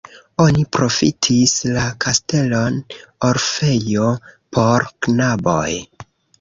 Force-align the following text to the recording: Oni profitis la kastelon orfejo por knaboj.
Oni 0.43 0.61
profitis 0.77 1.53
la 1.75 1.83
kastelon 2.07 2.81
orfejo 3.29 4.11
por 4.59 4.91
knaboj. 5.09 5.71